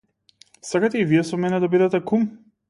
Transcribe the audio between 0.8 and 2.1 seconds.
и вие со мене да бидете